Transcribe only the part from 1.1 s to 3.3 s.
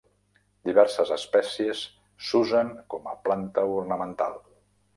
espècies s'usen com a